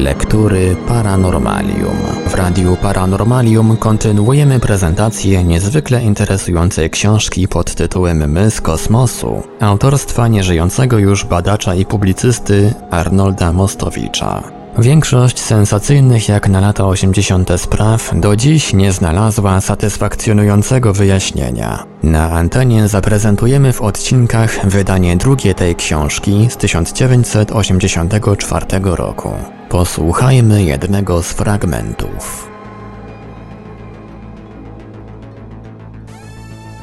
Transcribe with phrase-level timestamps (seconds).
[0.00, 1.96] Lektury Paranormalium.
[2.26, 10.98] W Radiu Paranormalium kontynuujemy prezentację niezwykle interesującej książki pod tytułem My z kosmosu, autorstwa nieżyjącego
[10.98, 14.59] już badacza i publicysty Arnolda Mostowicza.
[14.80, 17.50] Większość sensacyjnych jak na lata 80.
[17.56, 21.84] spraw do dziś nie znalazła satysfakcjonującego wyjaśnienia.
[22.02, 29.32] Na antenie zaprezentujemy w odcinkach wydanie drugie tej książki z 1984 roku.
[29.68, 32.49] Posłuchajmy jednego z fragmentów.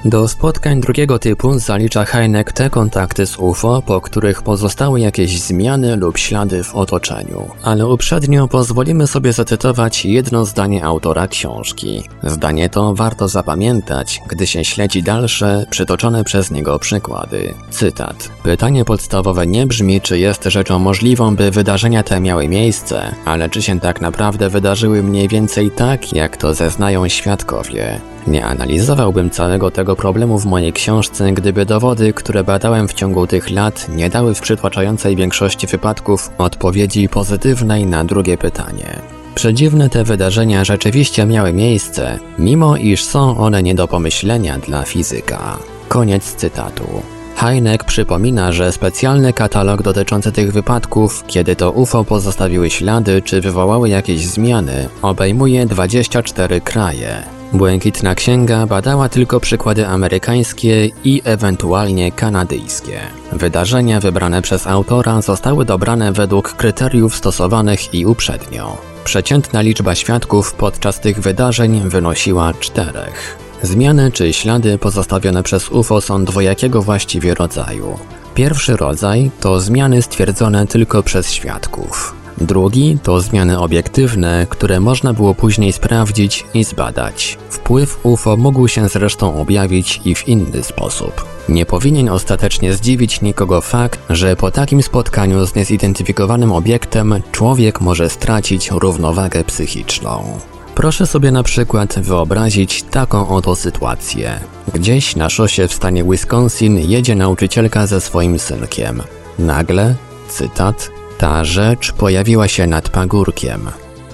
[0.07, 5.95] Do spotkań drugiego typu zalicza Heineck te kontakty z UFO, po których pozostały jakieś zmiany
[5.95, 7.49] lub ślady w otoczeniu.
[7.63, 12.03] Ale uprzednio pozwolimy sobie zacytować jedno zdanie autora książki.
[12.23, 17.53] Zdanie to warto zapamiętać, gdy się śledzi dalsze, przytoczone przez niego przykłady.
[17.69, 18.30] Cytat.
[18.44, 23.61] Pytanie podstawowe nie brzmi, czy jest rzeczą możliwą, by wydarzenia te miały miejsce, ale czy
[23.61, 28.02] się tak naprawdę wydarzyły mniej więcej tak, jak to zeznają świadkowie.
[28.28, 33.50] Nie analizowałbym całego tego problemu w mojej książce, gdyby dowody, które badałem w ciągu tych
[33.50, 39.00] lat, nie dały w przytłaczającej większości wypadków odpowiedzi pozytywnej na drugie pytanie.
[39.36, 45.58] Przedziwne te wydarzenia rzeczywiście miały miejsce, mimo iż są one nie do pomyślenia dla fizyka.
[45.88, 47.17] Koniec cytatu.
[47.38, 53.89] Heineck przypomina, że specjalny katalog dotyczący tych wypadków, kiedy to UFO pozostawiły ślady czy wywołały
[53.89, 57.23] jakieś zmiany, obejmuje 24 kraje.
[57.53, 62.99] Błękitna Księga badała tylko przykłady amerykańskie i ewentualnie kanadyjskie.
[63.31, 68.77] Wydarzenia wybrane przez autora zostały dobrane według kryteriów stosowanych i uprzednio.
[69.03, 73.47] Przeciętna liczba świadków podczas tych wydarzeń wynosiła czterech.
[73.63, 77.99] Zmiany czy ślady pozostawione przez UFO są dwojakiego właściwie rodzaju.
[78.36, 82.16] Pierwszy rodzaj to zmiany stwierdzone tylko przez świadków.
[82.41, 87.37] Drugi to zmiany obiektywne, które można było później sprawdzić i zbadać.
[87.49, 91.26] Wpływ UFO mógł się zresztą objawić i w inny sposób.
[91.49, 98.09] Nie powinien ostatecznie zdziwić nikogo fakt, że po takim spotkaniu z niezidentyfikowanym obiektem człowiek może
[98.09, 100.39] stracić równowagę psychiczną.
[100.77, 104.39] Proszę sobie na przykład wyobrazić taką oto sytuację.
[104.73, 109.04] Gdzieś na szosie w stanie Wisconsin jedzie nauczycielka ze swoim synkiem.
[109.39, 109.95] Nagle,
[110.30, 113.61] cytat, ta rzecz pojawiła się nad pagórkiem.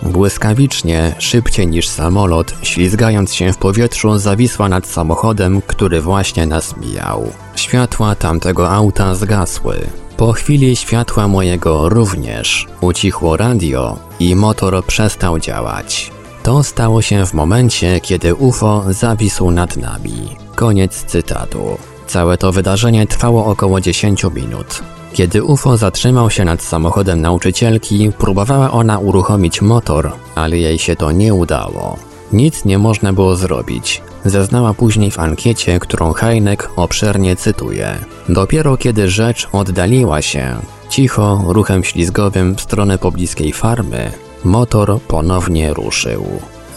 [0.01, 7.31] Błyskawicznie, szybciej niż samolot, ślizgając się w powietrzu, zawisła nad samochodem, który właśnie nas mijał.
[7.55, 9.75] Światła tamtego auta zgasły.
[10.17, 12.67] Po chwili światła mojego również.
[12.81, 16.12] Ucichło radio i motor przestał działać.
[16.43, 20.35] To stało się w momencie, kiedy UFO zawisł nad nami.
[20.55, 21.77] Koniec cytatu.
[22.07, 24.83] Całe to wydarzenie trwało około 10 minut.
[25.13, 31.11] Kiedy UFO zatrzymał się nad samochodem nauczycielki, próbowała ona uruchomić motor, ale jej się to
[31.11, 31.97] nie udało.
[32.33, 34.01] Nic nie można było zrobić.
[34.25, 37.97] Zeznała później w ankiecie, którą Heineck obszernie cytuje.
[38.29, 40.55] Dopiero kiedy rzecz oddaliła się,
[40.89, 44.11] cicho, ruchem ślizgowym w stronę pobliskiej farmy,
[44.43, 46.25] motor ponownie ruszył.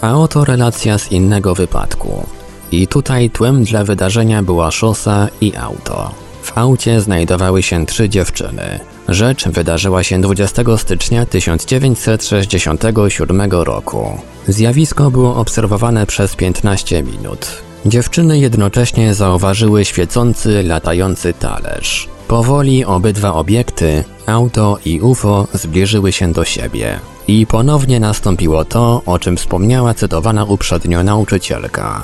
[0.01, 2.27] A oto relacja z innego wypadku.
[2.73, 6.11] I tutaj tłem dla wydarzenia była szosa i auto.
[6.43, 8.81] W aucie znajdowały się trzy dziewczyny.
[9.09, 14.19] Rzecz wydarzyła się 20 stycznia 1967 roku.
[14.49, 17.63] Zjawisko było obserwowane przez 15 minut.
[17.87, 22.09] Dziewczyny jednocześnie zauważyły świecący, latający talerz.
[22.29, 27.01] Powoli obydwa obiekty, auto i UFO, zbliżyły się do siebie.
[27.29, 32.03] I ponownie nastąpiło to, o czym wspomniała cytowana uprzednio nauczycielka.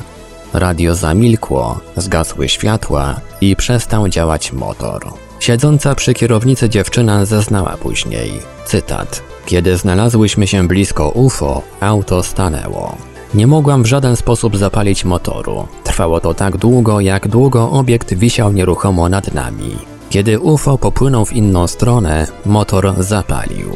[0.52, 5.12] Radio zamilkło, zgasły światła i przestał działać motor.
[5.40, 8.32] Siedząca przy kierownicy dziewczyna zeznała później,
[8.66, 12.96] cytat, Kiedy znalazłyśmy się blisko UFO, auto stanęło.
[13.34, 15.66] Nie mogłam w żaden sposób zapalić motoru.
[15.84, 19.91] Trwało to tak długo, jak długo obiekt wisiał nieruchomo nad nami.
[20.12, 23.70] Kiedy UFO popłynął w inną stronę, motor zapalił.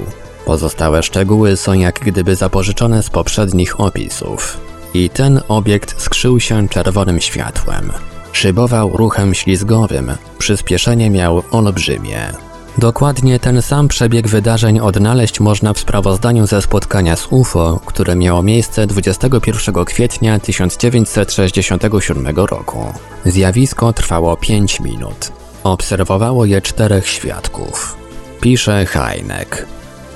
[0.47, 4.61] Pozostałe szczegóły są jak gdyby zapożyczone z poprzednich opisów.
[4.95, 7.93] I ten obiekt skrzył się czerwonym światłem.
[8.33, 12.33] Szybował ruchem ślizgowym, przyspieszenie miał olbrzymie.
[12.79, 18.43] Dokładnie ten sam przebieg wydarzeń odnaleźć można w sprawozdaniu ze spotkania z UFO, które miało
[18.43, 22.87] miejsce 21 kwietnia 1967 roku.
[23.25, 25.36] Zjawisko trwało 5 minut.
[25.67, 27.97] Obserwowało je czterech świadków.
[28.41, 29.67] Pisze Heineck.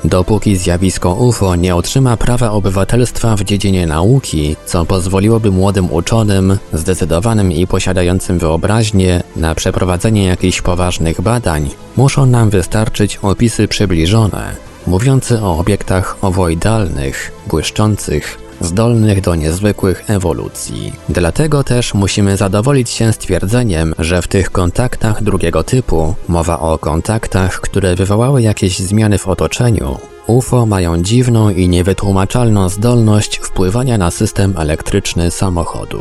[0.05, 7.53] Dopóki zjawisko UFO nie otrzyma prawa obywatelstwa w dziedzinie nauki, co pozwoliłoby młodym uczonym, zdecydowanym
[7.53, 14.57] i posiadającym wyobraźnię na przeprowadzenie jakichś poważnych badań, muszą nam wystarczyć opisy przybliżone,
[14.87, 20.93] mówiący o obiektach owoidalnych, błyszczących, zdolnych do niezwykłych ewolucji.
[21.09, 27.61] Dlatego też musimy zadowolić się stwierdzeniem, że w tych kontaktach drugiego typu, mowa o kontaktach,
[27.61, 34.55] które wywołały jakieś zmiany w otoczeniu, UFO mają dziwną i niewytłumaczalną zdolność wpływania na system
[34.59, 36.01] elektryczny samochodu.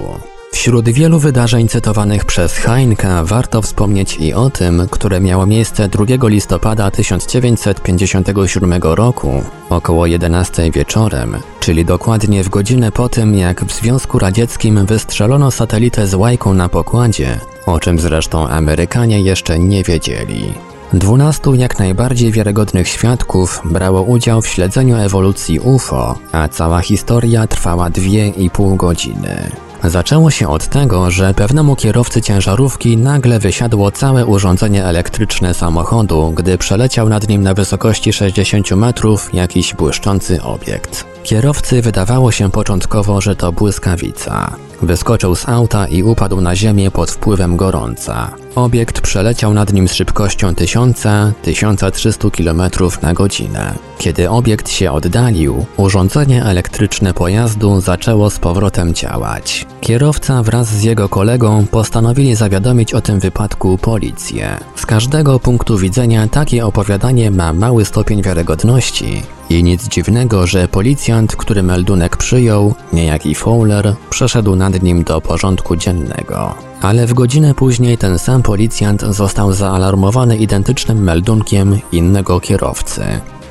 [0.52, 6.06] Wśród wielu wydarzeń cytowanych przez Heinka warto wspomnieć i o tym, które miało miejsce 2
[6.22, 14.20] listopada 1957 roku, około 11 wieczorem, czyli dokładnie w godzinę po tym, jak w Związku
[14.20, 20.54] Radzieckim wystrzelono satelitę z łajką na pokładzie, o czym zresztą Amerykanie jeszcze nie wiedzieli.
[20.94, 27.90] Dwunastu jak najbardziej wiarygodnych świadków brało udział w śledzeniu ewolucji UFO, a cała historia trwała
[27.90, 29.52] dwie i pół godziny.
[29.84, 36.58] Zaczęło się od tego, że pewnemu kierowcy ciężarówki nagle wysiadło całe urządzenie elektryczne samochodu, gdy
[36.58, 41.19] przeleciał nad nim na wysokości 60 metrów jakiś błyszczący obiekt.
[41.30, 44.56] Kierowcy wydawało się początkowo, że to błyskawica.
[44.82, 48.32] Wyskoczył z auta i upadł na ziemię pod wpływem gorąca.
[48.56, 52.62] Obiekt przeleciał nad nim z szybkością 1000-1300 km
[53.02, 53.74] na godzinę.
[53.98, 59.66] Kiedy obiekt się oddalił, urządzenie elektryczne pojazdu zaczęło z powrotem działać.
[59.82, 64.58] Kierowca wraz z jego kolegą postanowili zawiadomić o tym wypadku policję.
[64.76, 71.36] Z każdego punktu widzenia takie opowiadanie ma mały stopień wiarygodności i nic dziwnego, że policjant,
[71.36, 76.56] który meldunek przyjął, niejaki Fowler, przeszedł nad nim do porządku dziennego.
[76.82, 83.02] Ale w godzinę później ten sam policjant został zaalarmowany identycznym meldunkiem innego kierowcy.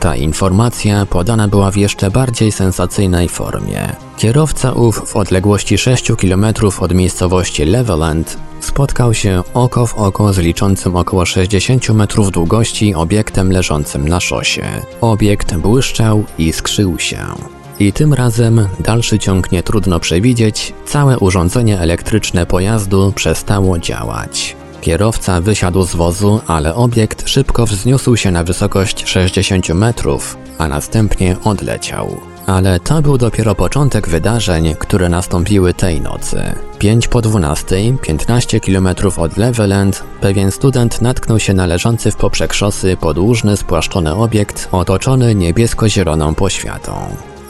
[0.01, 3.89] Ta informacja podana była w jeszcze bardziej sensacyjnej formie.
[4.17, 6.47] Kierowca ów w odległości 6 km
[6.81, 13.53] od miejscowości Leveland spotkał się oko w oko z liczącym około 60 metrów długości obiektem
[13.53, 14.65] leżącym na szosie.
[15.01, 17.19] Obiekt błyszczał i skrzył się.
[17.81, 24.57] I tym razem dalszy ciąg nie trudno przewidzieć, całe urządzenie elektryczne pojazdu przestało działać.
[24.81, 31.37] Kierowca wysiadł z wozu, ale obiekt szybko wzniósł się na wysokość 60 metrów, a następnie
[31.45, 32.38] odleciał.
[32.49, 36.55] Ale to był dopiero początek wydarzeń, które nastąpiły tej nocy.
[36.79, 42.55] 5 po 12, 15 km od Leveland, pewien student natknął się na leżący w poprzek
[42.55, 46.93] szosy podłużny spłaszczony obiekt otoczony niebiesko-zieloną poświatą.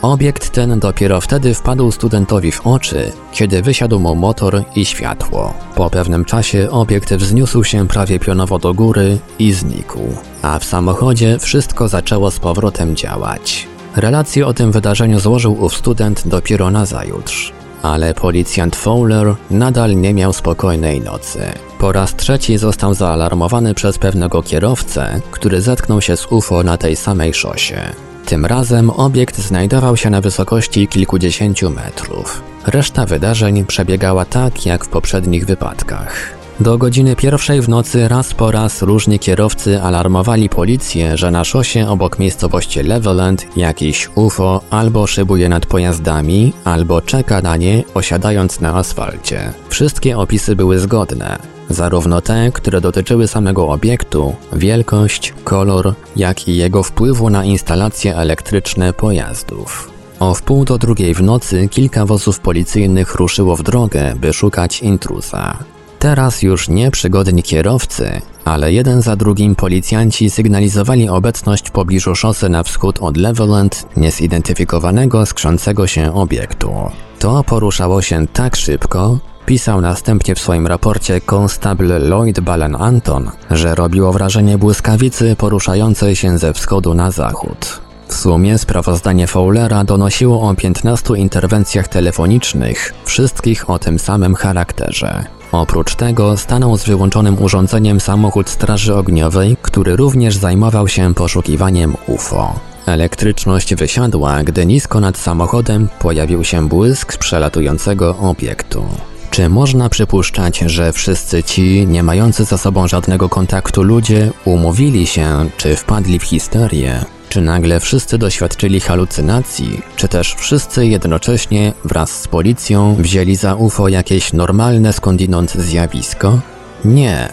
[0.01, 5.53] Obiekt ten dopiero wtedy wpadł studentowi w oczy, kiedy wysiadł mu motor i światło.
[5.75, 9.99] Po pewnym czasie obiekt wzniósł się prawie pionowo do góry i znikł,
[10.41, 13.67] a w samochodzie wszystko zaczęło z powrotem działać.
[13.95, 17.53] Relację o tym wydarzeniu złożył ów student dopiero na zajutrz.
[17.81, 21.39] Ale policjant Fowler nadal nie miał spokojnej nocy.
[21.79, 26.95] Po raz trzeci został zaalarmowany przez pewnego kierowcę, który zetknął się z UFO na tej
[26.95, 27.81] samej szosie.
[28.25, 32.41] Tym razem obiekt znajdował się na wysokości kilkudziesięciu metrów.
[32.65, 36.38] Reszta wydarzeń przebiegała tak jak w poprzednich wypadkach.
[36.59, 41.89] Do godziny pierwszej w nocy raz po raz różni kierowcy alarmowali policję, że na szosie
[41.89, 48.75] obok miejscowości Leveland jakiś UFO albo szybuje nad pojazdami, albo czeka na nie, osiadając na
[48.75, 49.53] asfalcie.
[49.69, 51.39] Wszystkie opisy były zgodne.
[51.69, 58.93] Zarówno te, które dotyczyły samego obiektu, wielkość, kolor, jak i jego wpływu na instalacje elektryczne
[58.93, 59.91] pojazdów.
[60.19, 65.57] O wpół do drugiej w nocy kilka wozów policyjnych ruszyło w drogę, by szukać intruza.
[65.99, 72.49] Teraz już nie przygodni kierowcy, ale jeden za drugim policjanci sygnalizowali obecność w pobliżu szosy
[72.49, 76.73] na wschód od Leveland niezidentyfikowanego skrzącego się obiektu.
[77.19, 83.75] To poruszało się tak szybko, pisał następnie w swoim raporcie konstable Lloyd Ballen Anton, że
[83.75, 87.81] robiło wrażenie błyskawicy poruszającej się ze wschodu na zachód.
[88.07, 95.38] W sumie sprawozdanie Fowlera donosiło o 15 interwencjach telefonicznych, wszystkich o tym samym charakterze.
[95.51, 102.59] Oprócz tego stanął z wyłączonym urządzeniem samochód Straży Ogniowej, który również zajmował się poszukiwaniem UFO.
[102.85, 108.85] Elektryczność wysiadła, gdy nisko nad samochodem pojawił się błysk przelatującego obiektu.
[109.31, 115.49] Czy można przypuszczać, że wszyscy ci, nie mający za sobą żadnego kontaktu ludzie, umówili się,
[115.57, 117.05] czy wpadli w histerię?
[117.29, 123.87] Czy nagle wszyscy doświadczyli halucynacji, czy też wszyscy jednocześnie wraz z policją wzięli za UFO
[123.87, 126.39] jakieś normalne skądinąd zjawisko?
[126.85, 127.29] Nie,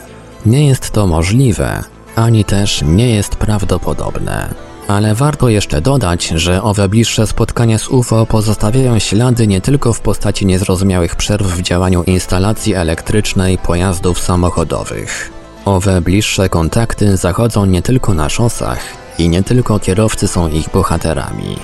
[0.47, 1.85] nie jest to możliwe,
[2.17, 4.55] ani też nie jest prawdopodobne.
[4.89, 10.01] Ale warto jeszcze dodać, że owe bliższe spotkania z UFO pozostawiają ślady nie tylko w
[10.01, 15.33] postaci niezrozumiałych przerw w działaniu instalacji elektrycznej pojazdów samochodowych.
[15.65, 21.57] Owe bliższe kontakty zachodzą nie tylko na szosach, i nie tylko kierowcy są ich bohaterami.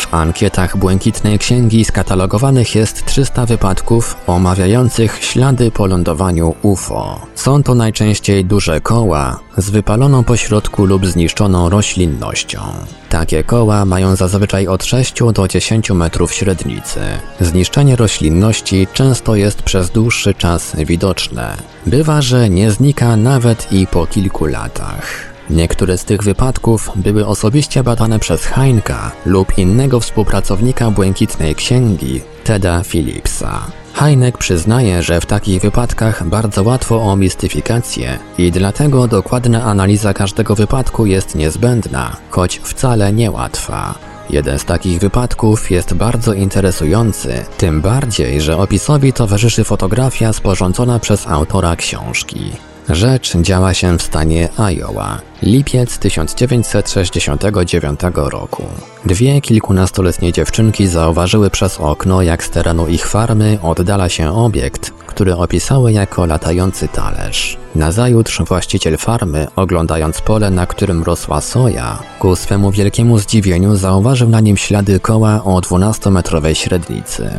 [0.00, 7.20] W ankietach Błękitnej Księgi skatalogowanych jest 300 wypadków omawiających ślady po lądowaniu UFO.
[7.34, 12.60] Są to najczęściej duże koła z wypaloną pośrodku lub zniszczoną roślinnością.
[13.08, 17.00] Takie koła mają zazwyczaj od 6 do 10 metrów średnicy.
[17.40, 21.56] Zniszczenie roślinności często jest przez dłuższy czas widoczne.
[21.86, 25.29] Bywa, że nie znika nawet i po kilku latach.
[25.50, 32.82] Niektóre z tych wypadków były osobiście badane przez Heinka lub innego współpracownika Błękitnej Księgi, Teda
[32.84, 33.60] Philipsa.
[33.94, 40.54] Heinek przyznaje, że w takich wypadkach bardzo łatwo o mistyfikację i dlatego dokładna analiza każdego
[40.54, 43.94] wypadku jest niezbędna, choć wcale niełatwa.
[44.30, 51.26] Jeden z takich wypadków jest bardzo interesujący, tym bardziej, że opisowi towarzyszy fotografia sporządzona przez
[51.26, 52.69] autora książki.
[52.92, 55.20] Rzecz działa się w stanie Iowa.
[55.42, 58.62] Lipiec 1969 roku.
[59.04, 65.36] Dwie kilkunastoletnie dziewczynki zauważyły przez okno, jak z terenu ich farmy oddala się obiekt, który
[65.36, 67.56] opisały jako latający talerz.
[67.74, 74.40] Nazajutrz właściciel farmy, oglądając pole, na którym rosła soja, ku swemu wielkiemu zdziwieniu zauważył na
[74.40, 77.30] nim ślady koła o 12-metrowej średnicy.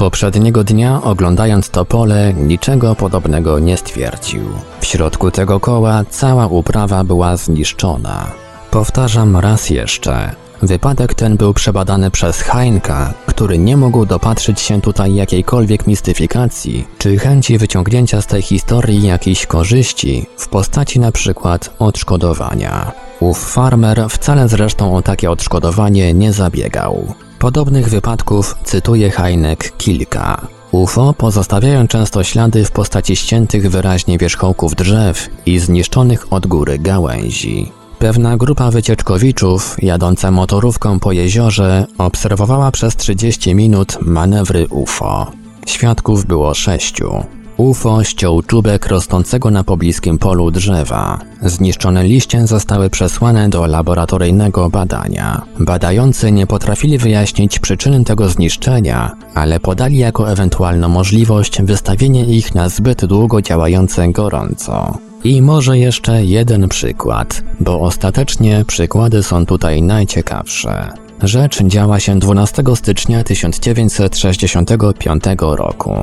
[0.00, 4.42] Poprzedniego dnia, oglądając to pole, niczego podobnego nie stwierdził.
[4.80, 8.26] W środku tego koła cała uprawa była zniszczona.
[8.70, 10.34] Powtarzam raz jeszcze.
[10.62, 17.18] Wypadek ten był przebadany przez Heinka, który nie mógł dopatrzyć się tutaj jakiejkolwiek mistyfikacji, czy
[17.18, 22.92] chęci wyciągnięcia z tej historii jakiejś korzyści w postaci na przykład odszkodowania.
[23.20, 27.14] Ów farmer wcale zresztą o takie odszkodowanie nie zabiegał.
[27.40, 30.46] Podobnych wypadków cytuje Heinek kilka.
[30.70, 37.72] UFO pozostawiają często ślady w postaci ściętych wyraźnie wierzchołków drzew i zniszczonych od góry gałęzi.
[37.98, 45.32] Pewna grupa wycieczkowiczów, jadąca motorówką po jeziorze, obserwowała przez 30 minut manewry UFO.
[45.66, 47.24] Świadków było sześciu.
[47.60, 51.18] UFO ściął czubek rosnącego na pobliskim polu drzewa.
[51.42, 55.42] Zniszczone liście zostały przesłane do laboratoryjnego badania.
[55.58, 62.68] Badający nie potrafili wyjaśnić przyczyny tego zniszczenia, ale podali jako ewentualną możliwość wystawienie ich na
[62.68, 64.98] zbyt długo działające gorąco.
[65.24, 70.88] I może jeszcze jeden przykład, bo ostatecznie przykłady są tutaj najciekawsze.
[71.22, 75.94] Rzecz działa się 12 stycznia 1965 roku.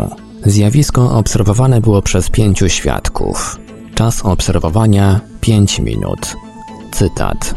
[0.46, 3.60] Zjawisko obserwowane było przez pięciu świadków.
[3.96, 6.36] Czas obserwowania 5 minut.
[6.92, 7.56] Cytat.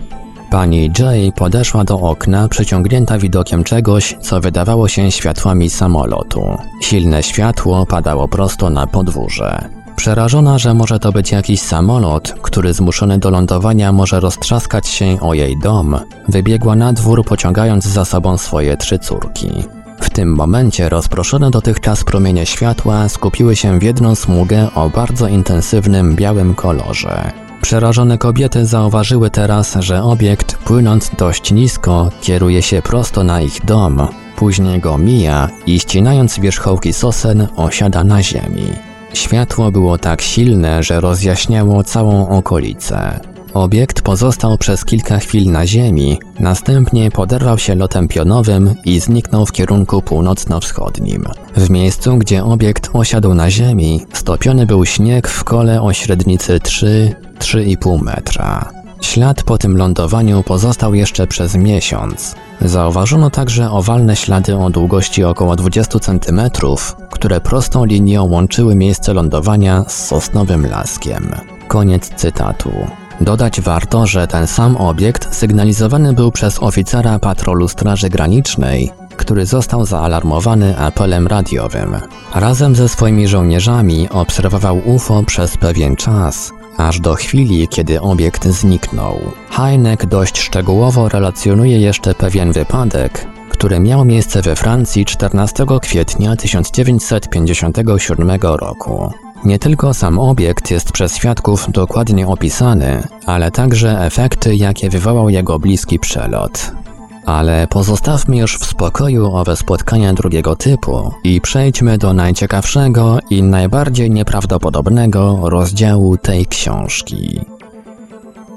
[0.51, 6.59] Pani Jay podeszła do okna, przyciągnięta widokiem czegoś, co wydawało się światłami samolotu.
[6.81, 9.69] Silne światło padało prosto na podwórze.
[9.97, 15.35] Przerażona, że może to być jakiś samolot, który zmuszony do lądowania może roztrzaskać się o
[15.35, 19.51] jej dom, wybiegła na dwór pociągając za sobą swoje trzy córki.
[20.00, 26.16] W tym momencie rozproszone dotychczas promienie światła skupiły się w jedną smugę o bardzo intensywnym
[26.16, 27.33] białym kolorze.
[27.62, 34.09] Przerażone kobiety zauważyły teraz, że obiekt, płynąc dość nisko, kieruje się prosto na ich dom,
[34.37, 38.66] później go mija i ścinając wierzchołki sosen osiada na ziemi.
[39.14, 43.21] Światło było tak silne, że rozjaśniało całą okolicę.
[43.54, 49.52] Obiekt pozostał przez kilka chwil na ziemi, następnie poderwał się lotem pionowym i zniknął w
[49.52, 51.25] kierunku północno-wschodnim.
[51.57, 58.02] W miejscu, gdzie obiekt osiadł na ziemi, stopiony był śnieg w kole o średnicy 3-3,5
[58.02, 58.71] metra.
[59.00, 62.35] Ślad po tym lądowaniu pozostał jeszcze przez miesiąc.
[62.61, 66.40] Zauważono także owalne ślady o długości około 20 cm,
[67.11, 71.35] które prostą linią łączyły miejsce lądowania z sosnowym laskiem.
[71.69, 72.71] Koniec cytatu.
[73.21, 79.87] Dodać warto, że ten sam obiekt sygnalizowany był przez oficera patrolu Straży Granicznej, który został
[79.87, 81.97] zaalarmowany apelem radiowym.
[82.35, 89.21] Razem ze swoimi żołnierzami obserwował UFO przez pewien czas, aż do chwili, kiedy obiekt zniknął.
[89.50, 98.31] Heineck dość szczegółowo relacjonuje jeszcze pewien wypadek, który miał miejsce we Francji 14 kwietnia 1957
[98.43, 99.12] roku.
[99.44, 105.59] Nie tylko sam obiekt jest przez świadków dokładnie opisany, ale także efekty, jakie wywołał jego
[105.59, 106.73] bliski przelot.
[107.26, 114.11] Ale pozostawmy już w spokoju owe spotkania drugiego typu i przejdźmy do najciekawszego i najbardziej
[114.11, 117.40] nieprawdopodobnego rozdziału tej książki.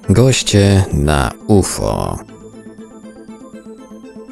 [0.09, 2.17] Goście na UFO.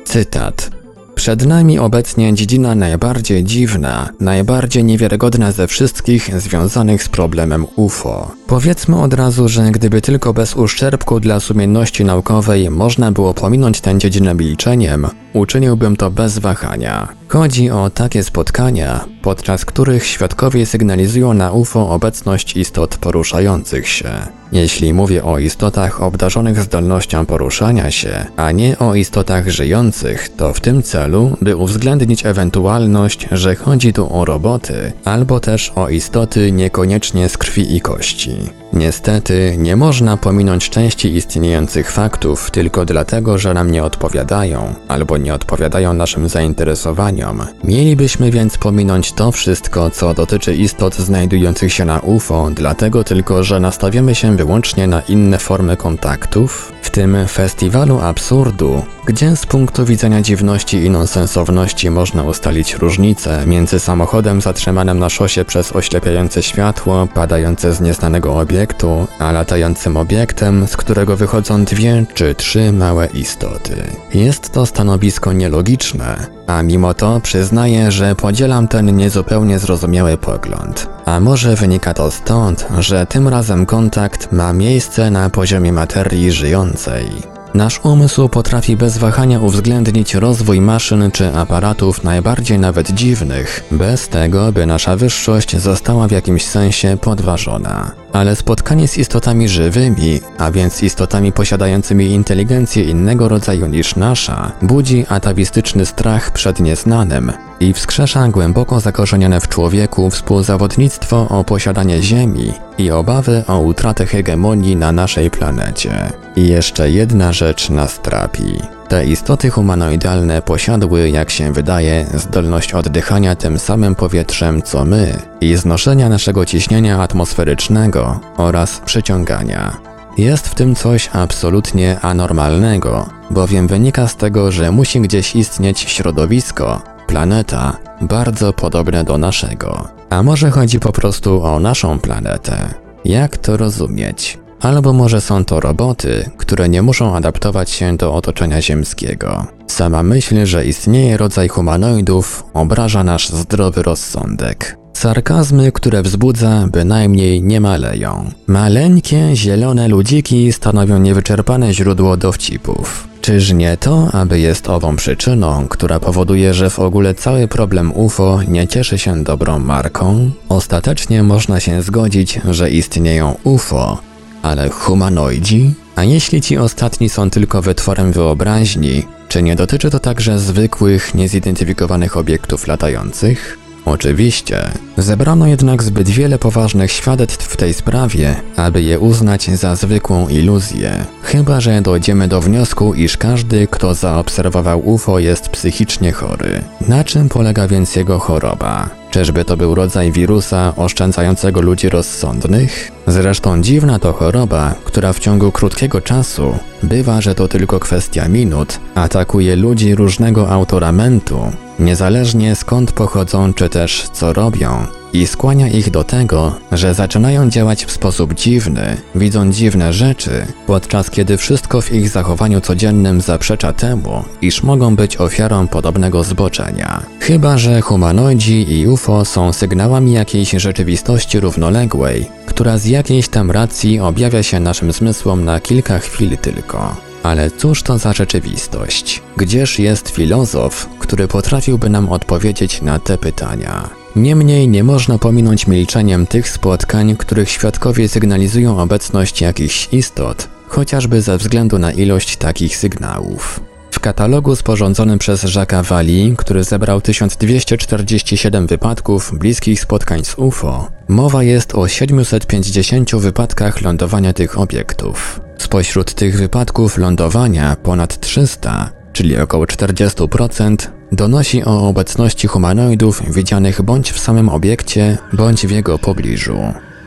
[0.05, 0.81] Cytat.
[1.22, 8.32] Przed nami obecnie dziedzina najbardziej dziwna, najbardziej niewiarygodna ze wszystkich związanych z problemem UFO.
[8.48, 13.98] Powiedzmy od razu, że gdyby tylko bez uszczerbku dla sumienności naukowej można było pominąć tę
[13.98, 17.08] dziedzinę milczeniem, uczyniłbym to bez wahania.
[17.28, 24.10] Chodzi o takie spotkania, podczas których świadkowie sygnalizują na UFO obecność istot poruszających się.
[24.52, 30.60] Jeśli mówię o istotach obdarzonych zdolnością poruszania się, a nie o istotach żyjących, to w
[30.60, 37.30] tym celu, by uwzględnić ewentualność, że chodzi tu o roboty, albo też o istoty niekoniecznie
[37.30, 38.36] z krwi i kości.
[38.74, 45.34] Niestety, nie można pominąć części istniejących faktów tylko dlatego, że nam nie odpowiadają, albo nie
[45.34, 47.44] odpowiadają naszym zainteresowaniom.
[47.63, 53.60] Mielibyśmy więc pominąć to wszystko, co dotyczy istot znajdujących się na UFO, dlatego tylko, że
[53.60, 56.72] nastawiamy się wyłącznie na inne formy kontaktów?
[56.82, 63.80] W tym festiwalu absurdu, gdzie z punktu widzenia dziwności i nonsensowności można ustalić różnicę między
[63.80, 70.78] samochodem zatrzymanym na szosie przez oślepiające światło padające z nieznanego obiektu, a latającym obiektem, z
[70.78, 73.75] którego wychodzą dwie czy trzy małe istoty.
[74.13, 80.89] Jest to stanowisko nielogiczne, a mimo to przyznaję, że podzielam ten niezupełnie zrozumiały pogląd.
[81.06, 87.06] A może wynika to stąd, że tym razem kontakt ma miejsce na poziomie materii żyjącej.
[87.53, 94.51] Nasz umysł potrafi bez wahania uwzględnić rozwój maszyn czy aparatów najbardziej nawet dziwnych, bez tego,
[94.51, 98.00] by nasza wyższość została w jakimś sensie podważona.
[98.13, 105.06] Ale spotkanie z istotami żywymi, a więc istotami posiadającymi inteligencję innego rodzaju niż nasza, budzi
[105.10, 112.91] atawistyczny strach przed nieznanym i wskrzesza głęboko zakorzenione w człowieku współzawodnictwo o posiadanie Ziemi i
[112.91, 116.10] obawy o utratę hegemonii na naszej planecie.
[116.36, 118.81] I jeszcze jedna rzecz nas trapi.
[118.92, 125.56] Te istoty humanoidalne posiadły, jak się wydaje, zdolność oddychania tym samym powietrzem co my i
[125.56, 129.78] znoszenia naszego ciśnienia atmosferycznego oraz przyciągania.
[130.18, 136.82] Jest w tym coś absolutnie anormalnego, bowiem wynika z tego, że musi gdzieś istnieć środowisko,
[137.08, 139.88] planeta, bardzo podobne do naszego.
[140.10, 142.74] A może chodzi po prostu o naszą planetę?
[143.06, 144.41] Jak to rozumieć?
[144.62, 149.46] Albo może są to roboty, które nie muszą adaptować się do otoczenia ziemskiego.
[149.68, 154.78] Sama myśl, że istnieje rodzaj humanoidów, obraża nasz zdrowy rozsądek.
[154.94, 158.32] Sarkazmy, które wzbudza, bynajmniej nie maleją.
[158.48, 163.08] Maleńkie, zielone ludziki stanowią niewyczerpane źródło dowcipów.
[163.22, 168.40] Czyż nie to, aby jest ową przyczyną, która powoduje, że w ogóle cały problem UFO
[168.48, 170.32] nie cieszy się dobrą marką?
[170.50, 174.11] Ostatecznie można się zgodzić, że istnieją UFO,
[174.42, 175.74] ale humanoidzi?
[175.96, 182.18] A jeśli ci ostatni są tylko wytworem wyobraźni, czy nie dotyczy to także zwykłych, niezidentyfikowanych
[182.18, 183.58] obiektów latających?
[183.86, 184.72] Oczywiście.
[184.98, 191.06] Zebrano jednak zbyt wiele poważnych świadectw w tej sprawie, aby je uznać za zwykłą iluzję.
[191.24, 196.64] Chyba, że dojdziemy do wniosku, iż każdy, kto zaobserwował UFO jest psychicznie chory.
[196.88, 199.00] Na czym polega więc jego choroba?
[199.12, 202.92] Czyżby to był rodzaj wirusa oszczędzającego ludzi rozsądnych?
[203.08, 208.80] Zresztą dziwna to choroba, która w ciągu krótkiego czasu, bywa, że to tylko kwestia minut,
[208.96, 216.04] atakuje ludzi różnego autoramentu, niezależnie skąd pochodzą czy też co robią, i skłania ich do
[216.04, 222.10] tego, że zaczynają działać w sposób dziwny, widzą dziwne rzeczy, podczas kiedy wszystko w ich
[222.10, 227.04] zachowaniu codziennym zaprzecza temu, iż mogą być ofiarą podobnego zboczenia.
[227.20, 234.00] Chyba, że humanoidzi i UFO są sygnałami jakiejś rzeczywistości równoległej, która z jakiejś tam racji
[234.00, 236.96] objawia się naszym zmysłom na kilka chwil tylko.
[237.24, 239.22] Ale cóż to za rzeczywistość?
[239.38, 244.00] Gdzież jest filozof, który potrafiłby nam odpowiedzieć na te pytania?
[244.16, 251.38] Niemniej nie można pominąć milczeniem tych spotkań, których świadkowie sygnalizują obecność jakichś istot, chociażby ze
[251.38, 253.60] względu na ilość takich sygnałów.
[253.92, 261.44] W katalogu sporządzonym przez Jacques'a Wali, który zebrał 1247 wypadków bliskich spotkań z UFO, mowa
[261.44, 265.40] jest o 750 wypadkach lądowania tych obiektów.
[265.58, 274.12] Spośród tych wypadków lądowania ponad 300, czyli około 40%, donosi o obecności humanoidów widzianych bądź
[274.12, 276.58] w samym obiekcie, bądź w jego pobliżu.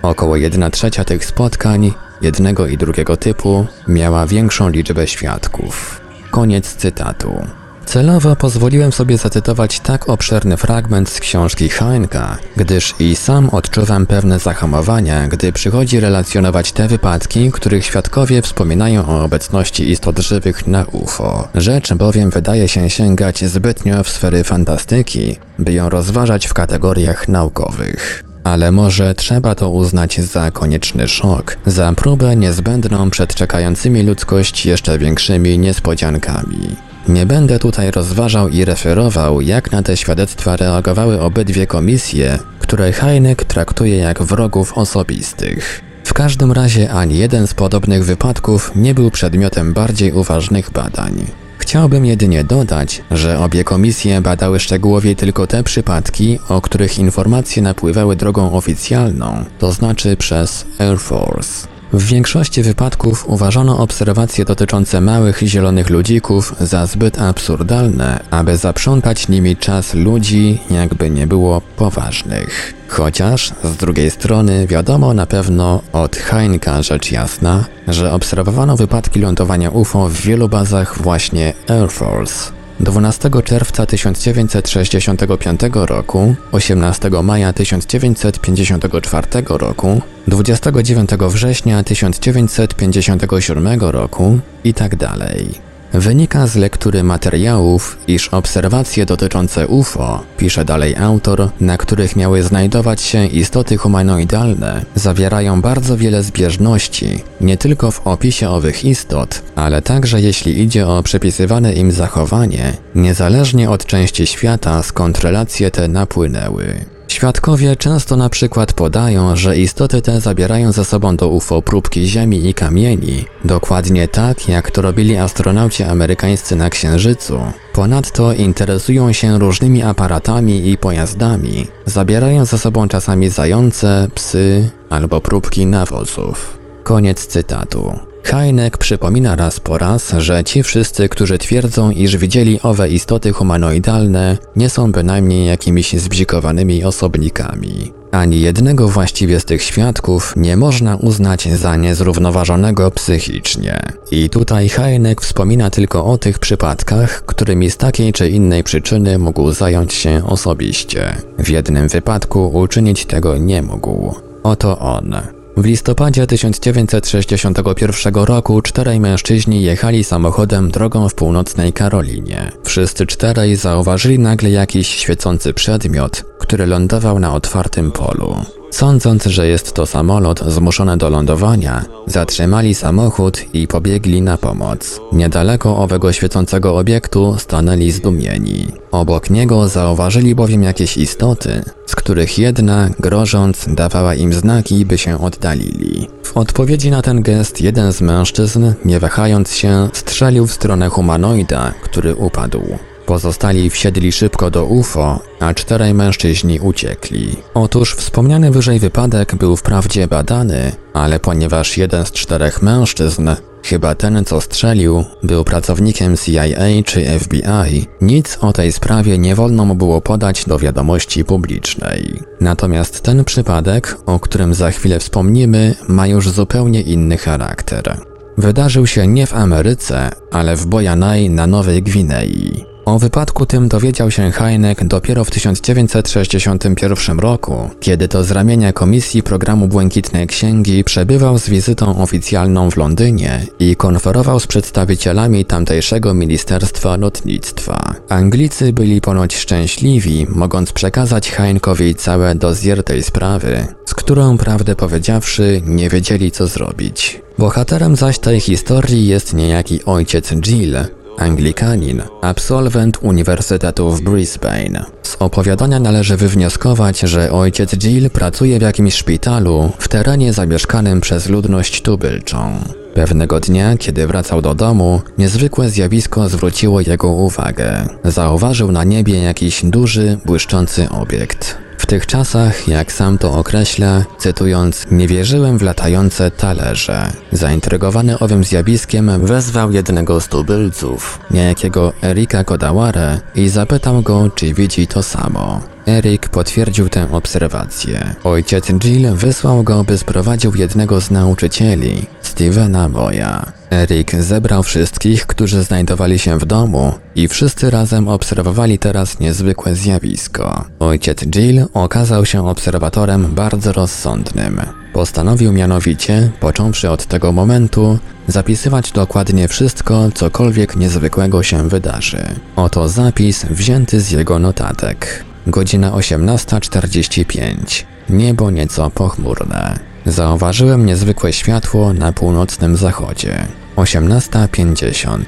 [0.03, 6.01] Około 1 trzecia tych spotkań, jednego i drugiego typu, miała większą liczbę świadków.
[6.31, 7.47] Koniec cytatu.
[7.87, 14.38] Celowo pozwoliłem sobie zacytować tak obszerny fragment z książki Heinka, gdyż i sam odczuwam pewne
[14.38, 21.49] zahamowania, gdy przychodzi relacjonować te wypadki, których świadkowie wspominają o obecności istot żywych na UFO.
[21.55, 28.25] Rzecz bowiem wydaje się sięgać zbytnio w sfery fantastyki, by ją rozważać w kategoriach naukowych.
[28.44, 34.99] Ale może trzeba to uznać za konieczny szok, za próbę niezbędną przed czekającymi ludzkość jeszcze
[34.99, 36.77] większymi niespodziankami.
[37.09, 43.45] Nie będę tutaj rozważał i referował, jak na te świadectwa reagowały obydwie komisje, które Heineck
[43.45, 45.81] traktuje jak wrogów osobistych.
[46.05, 51.27] W każdym razie ani jeden z podobnych wypadków nie był przedmiotem bardziej uważnych badań.
[51.59, 58.17] Chciałbym jedynie dodać, że obie komisje badały szczegółowie tylko te przypadki, o których informacje napływały
[58.17, 61.73] drogą oficjalną, to znaczy przez Air Force.
[61.94, 69.57] W większości wypadków uważano obserwacje dotyczące małych zielonych ludzików za zbyt absurdalne, aby zaprzątać nimi
[69.57, 72.74] czas ludzi, jakby nie było poważnych.
[72.88, 79.70] Chociaż z drugiej strony wiadomo na pewno od Heinka rzecz jasna, że obserwowano wypadki lądowania
[79.70, 82.63] UFO w wielu bazach właśnie Air Force.
[82.80, 95.73] 12 czerwca 1965 roku, 18 maja 1954 roku, 29 września 1957 roku i tak dalej.
[95.94, 103.02] Wynika z lektury materiałów, iż obserwacje dotyczące UFO, pisze dalej autor, na których miały znajdować
[103.02, 110.20] się istoty humanoidalne, zawierają bardzo wiele zbieżności, nie tylko w opisie owych istot, ale także
[110.20, 116.93] jeśli idzie o przypisywane im zachowanie, niezależnie od części świata skąd relacje te napłynęły.
[117.09, 122.49] Świadkowie często na przykład podają, że istoty te zabierają ze sobą do UFO próbki ziemi
[122.49, 127.40] i kamieni, dokładnie tak jak to robili astronauci amerykańscy na Księżycu.
[127.73, 135.67] Ponadto interesują się różnymi aparatami i pojazdami, zabierają ze sobą czasami zające, psy albo próbki
[135.67, 136.59] nawozów.
[136.83, 138.13] Koniec cytatu.
[138.24, 144.38] Heineck przypomina raz po raz, że ci wszyscy, którzy twierdzą, iż widzieli owe istoty humanoidalne,
[144.56, 147.92] nie są bynajmniej jakimiś zbzikowanymi osobnikami.
[148.10, 153.82] Ani jednego właściwie z tych świadków nie można uznać za niezrównoważonego psychicznie.
[154.10, 159.52] I tutaj Heineck wspomina tylko o tych przypadkach, którymi z takiej czy innej przyczyny mógł
[159.52, 161.16] zająć się osobiście.
[161.38, 164.14] W jednym wypadku uczynić tego nie mógł.
[164.42, 165.14] Oto on.
[165.57, 172.53] W listopadzie 1961 roku czterej mężczyźni jechali samochodem drogą w północnej Karolinie.
[172.64, 178.37] Wszyscy czterej zauważyli nagle jakiś świecący przedmiot, który lądował na otwartym polu.
[178.74, 185.00] Sądząc, że jest to samolot zmuszony do lądowania, zatrzymali samochód i pobiegli na pomoc.
[185.12, 188.66] Niedaleko owego świecącego obiektu stanęli zdumieni.
[188.90, 195.20] Obok niego zauważyli bowiem jakieś istoty, z których jedna, grożąc, dawała im znaki, by się
[195.20, 196.08] oddalili.
[196.22, 201.74] W odpowiedzi na ten gest jeden z mężczyzn, nie wahając się, strzelił w stronę humanoida,
[201.82, 202.62] który upadł.
[203.07, 207.37] Pozostali wsiedli szybko do UFO, a czterej mężczyźni uciekli.
[207.55, 213.31] Otóż wspomniany wyżej wypadek był wprawdzie badany, ale ponieważ jeden z czterech mężczyzn,
[213.64, 219.64] chyba ten co strzelił, był pracownikiem CIA czy FBI, nic o tej sprawie nie wolno
[219.64, 222.21] mu było podać do wiadomości publicznej.
[222.40, 228.01] Natomiast ten przypadek, o którym za chwilę wspomnimy, ma już zupełnie inny charakter.
[228.38, 232.73] Wydarzył się nie w Ameryce, ale w Bojanai na Nowej Gwinei.
[232.85, 239.23] O wypadku tym dowiedział się Heineck dopiero w 1961 roku, kiedy to z ramienia Komisji
[239.23, 246.97] Programu Błękitnej Księgi przebywał z wizytą oficjalną w Londynie i konferował z przedstawicielami tamtejszego Ministerstwa
[246.97, 247.94] Lotnictwa.
[248.09, 255.62] Anglicy byli ponoć szczęśliwi, mogąc przekazać Heinckowi całe dozjer tej sprawy, z którą prawdę powiedziawszy
[255.66, 257.23] nie wiedzieli co zrobić.
[257.38, 260.77] Bohaterem zaś tej historii jest niejaki ojciec Jill,
[261.18, 264.85] Anglikanin, absolwent Uniwersytetu w Brisbane.
[265.03, 271.29] Z opowiadania należy wywnioskować, że ojciec Jill pracuje w jakimś szpitalu w terenie zamieszkanym przez
[271.29, 272.59] ludność tubylczą.
[272.94, 277.87] Pewnego dnia, kiedy wracał do domu, niezwykłe zjawisko zwróciło jego uwagę.
[278.05, 281.63] Zauważył na niebie jakiś duży, błyszczący obiekt.
[281.85, 287.12] W tych czasach, jak sam to określa, cytując, nie wierzyłem w latające talerze.
[287.33, 294.87] Zaintrygowany owym zjawiskiem wezwał jednego z tubylców, niejakiego Erika Kodawara i zapytał go, czy widzi
[294.87, 295.73] to samo.
[295.87, 298.14] Eric potwierdził tę obserwację.
[298.25, 303.53] Ojciec Jill wysłał go, by sprowadził jednego z nauczycieli, Stevena Moya.
[303.70, 310.64] Eric zebrał wszystkich, którzy znajdowali się w domu i wszyscy razem obserwowali teraz niezwykłe zjawisko.
[310.79, 314.61] Ojciec Jill okazał się obserwatorem bardzo rozsądnym.
[314.92, 322.25] Postanowił mianowicie, począwszy od tego momentu, zapisywać dokładnie wszystko, cokolwiek niezwykłego się wydarzy.
[322.57, 325.25] Oto zapis wzięty z jego notatek.
[325.46, 327.85] Godzina 18.45.
[328.11, 329.78] Niebo nieco pochmurne.
[330.07, 333.46] Zauważyłem niezwykłe światło na północnym zachodzie.
[333.76, 335.18] 18.50.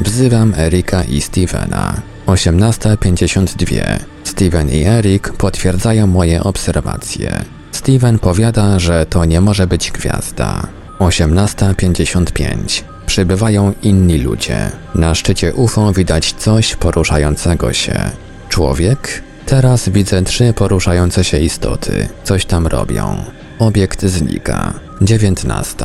[0.00, 2.00] Wzywam Erika i Stevena.
[2.26, 3.98] 18.52.
[4.24, 7.44] Steven i Erik potwierdzają moje obserwacje.
[7.72, 10.66] Steven powiada, że to nie może być gwiazda.
[10.98, 12.82] 18.55.
[13.06, 14.70] Przybywają inni ludzie.
[14.94, 18.10] Na szczycie UFO widać coś poruszającego się.
[18.48, 19.22] Człowiek?
[19.46, 22.08] Teraz widzę trzy poruszające się istoty.
[22.24, 23.24] Coś tam robią.
[23.58, 24.74] Obiekt znika.
[25.02, 25.76] 19.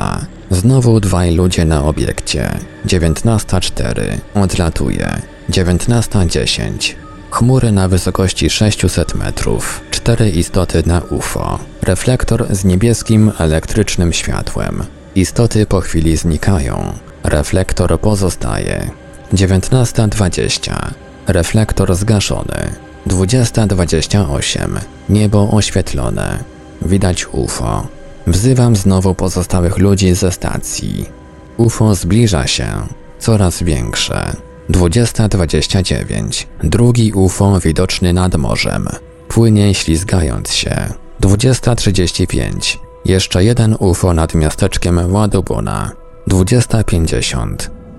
[0.52, 2.52] Znowu dwaj ludzie na obiekcie.
[2.86, 4.02] 19.04.
[4.34, 5.22] Odlatuje.
[5.50, 6.96] 19.10.
[7.32, 9.82] Chmury na wysokości 600 metrów.
[9.92, 11.60] Cztery istoty na UFO.
[11.82, 14.84] Reflektor z niebieskim elektrycznym światłem.
[15.16, 16.94] Istoty po chwili znikają.
[17.24, 18.90] Reflektor pozostaje.
[19.34, 20.92] 19.20.
[21.28, 22.89] Reflektor zgaszony.
[23.08, 24.80] 20.28.
[25.10, 26.44] Niebo oświetlone.
[26.82, 27.88] Widać UFO.
[28.28, 31.06] Wzywam znowu pozostałych ludzi ze stacji.
[31.58, 32.68] UFO zbliża się.
[33.20, 34.36] Coraz większe.
[34.70, 36.46] 20.29.
[36.64, 38.88] Drugi UFO widoczny nad morzem.
[39.28, 40.94] Płynie ślizgając się.
[41.22, 42.78] 20.35.
[43.06, 45.92] Jeszcze jeden UFO nad miasteczkiem Ładubuna.
[46.28, 47.56] 20.50.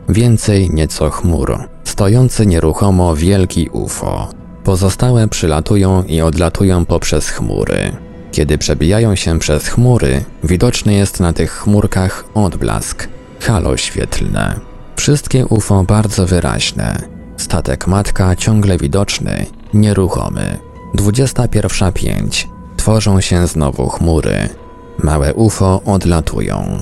[0.09, 1.59] Więcej nieco chmur.
[1.85, 4.40] Stojący nieruchomo wielki UFO.
[4.71, 7.93] Pozostałe przylatują i odlatują poprzez chmury.
[8.33, 13.09] Kiedy przebijają się przez chmury, widoczny jest na tych chmurkach odblask,
[13.41, 14.61] halo świetlne.
[14.97, 17.03] Wszystkie UFO bardzo wyraźne.
[17.37, 20.59] Statek matka ciągle widoczny, nieruchomy.
[20.95, 22.47] 21.05.
[22.77, 24.49] Tworzą się znowu chmury.
[25.03, 26.81] Małe UFO odlatują.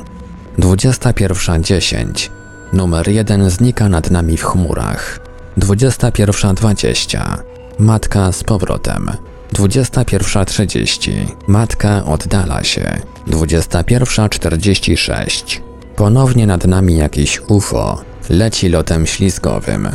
[0.58, 2.30] 21.10.
[2.72, 5.20] Numer 1 znika nad nami w chmurach.
[5.58, 7.47] 21.20.
[7.78, 9.10] Matka z powrotem.
[9.52, 11.12] 21.30.
[11.46, 13.00] Matka oddala się.
[13.26, 15.60] 21.46.
[15.96, 18.02] Ponownie nad nami jakiś UFO.
[18.30, 19.88] Leci lotem ślizgowym.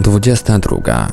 [0.00, 1.08] 22.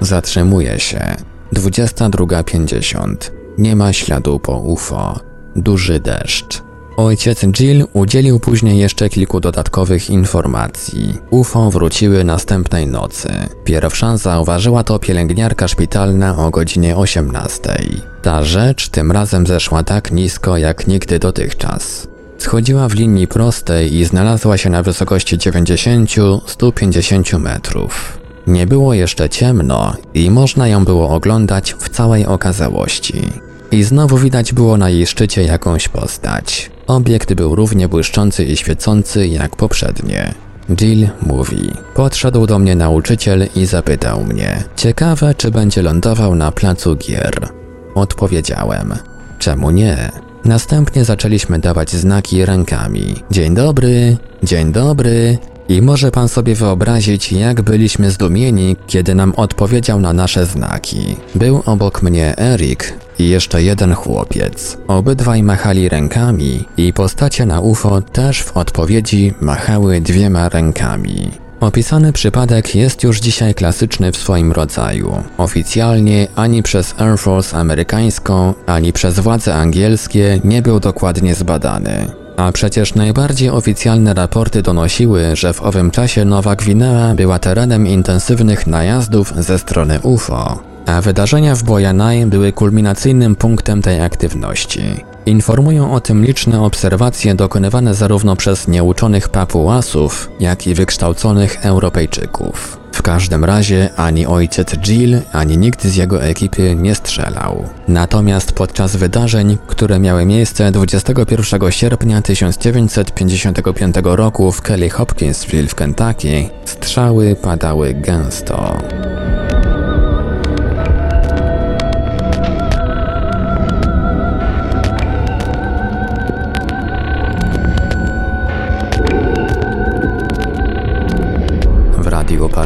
[0.00, 1.16] Zatrzymuje się.
[1.52, 3.16] 22.50.
[3.58, 5.20] Nie ma śladu po UFO.
[5.56, 6.65] Duży deszcz.
[6.96, 11.14] Ojciec Jill udzielił później jeszcze kilku dodatkowych informacji.
[11.30, 13.28] UFO wróciły następnej nocy.
[13.64, 17.78] Pierwsza zauważyła to pielęgniarka szpitalna o godzinie 18.
[18.22, 22.08] Ta rzecz tym razem zeszła tak nisko jak nigdy dotychczas.
[22.38, 28.18] Schodziła w linii prostej i znalazła się na wysokości 90-150 metrów.
[28.46, 33.22] Nie było jeszcze ciemno i można ją było oglądać w całej okazałości.
[33.70, 36.75] I znowu widać było na jej szczycie jakąś postać.
[36.86, 40.34] Obiekt był równie błyszczący i świecący jak poprzednie.
[40.70, 46.96] Jill mówi: Podszedł do mnie nauczyciel i zapytał mnie: Ciekawe, czy będzie lądował na placu
[46.96, 47.48] gier.
[47.94, 48.94] Odpowiedziałem:
[49.38, 50.10] Czemu nie?
[50.44, 53.14] Następnie zaczęliśmy dawać znaki rękami.
[53.30, 55.38] Dzień dobry, dzień dobry.
[55.68, 61.16] I może pan sobie wyobrazić, jak byliśmy zdumieni, kiedy nam odpowiedział na nasze znaki.
[61.34, 64.78] Był obok mnie Erik i jeszcze jeden chłopiec.
[64.88, 71.30] Obydwaj machali rękami i postacie na UFO też w odpowiedzi machały dwiema rękami.
[71.60, 75.22] Opisany przypadek jest już dzisiaj klasyczny w swoim rodzaju.
[75.38, 82.10] Oficjalnie ani przez Air Force amerykańską, ani przez władze angielskie nie był dokładnie zbadany.
[82.36, 88.66] A przecież najbardziej oficjalne raporty donosiły, że w owym czasie Nowa Gwinea była terenem intensywnych
[88.66, 94.82] najazdów ze strony UFO, a wydarzenia w Bojanaj były kulminacyjnym punktem tej aktywności.
[95.26, 102.78] Informują o tym liczne obserwacje dokonywane zarówno przez nieuczonych papułasów, jak i wykształconych Europejczyków.
[102.92, 107.64] W każdym razie ani ojciec Jill, ani nikt z jego ekipy nie strzelał.
[107.88, 116.48] Natomiast podczas wydarzeń, które miały miejsce 21 sierpnia 1955 roku w Kelly Hopkinsville w Kentucky,
[116.64, 118.76] strzały padały gęsto.